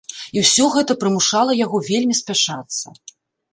І 0.37 0.41
ўсё 0.45 0.65
гэта 0.75 0.95
прымушала 1.03 1.59
яго 1.65 1.83
вельмі 1.91 2.19
спяшацца. 2.23 2.85